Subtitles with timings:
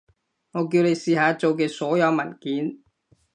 [0.03, 0.07] 我叫你
[0.95, 2.79] 試下做嘅所有文件